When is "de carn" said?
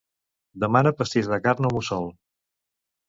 1.33-1.69